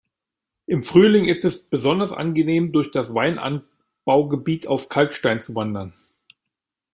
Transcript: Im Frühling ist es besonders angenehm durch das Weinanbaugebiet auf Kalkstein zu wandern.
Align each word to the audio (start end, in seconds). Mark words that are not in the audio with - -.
Im 0.65 0.81
Frühling 0.81 1.25
ist 1.25 1.45
es 1.45 1.61
besonders 1.61 2.11
angenehm 2.11 2.71
durch 2.71 2.89
das 2.89 3.13
Weinanbaugebiet 3.13 4.67
auf 4.67 4.89
Kalkstein 4.89 5.41
zu 5.41 5.53
wandern. 5.53 5.93